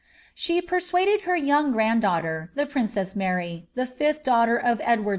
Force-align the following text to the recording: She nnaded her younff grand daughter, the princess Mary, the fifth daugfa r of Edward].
She 0.33 0.59
nnaded 0.63 1.21
her 1.25 1.37
younff 1.37 1.73
grand 1.73 2.01
daughter, 2.01 2.49
the 2.55 2.65
princess 2.65 3.15
Mary, 3.15 3.67
the 3.75 3.85
fifth 3.85 4.23
daugfa 4.23 4.47
r 4.47 4.57
of 4.57 4.81
Edward]. 4.83 5.09